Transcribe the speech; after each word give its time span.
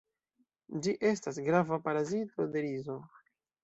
Ĝi 0.85 0.95
estas 1.11 1.39
grava 1.51 1.81
parazito 1.87 2.51
de 2.53 2.69
rizo. 2.71 3.03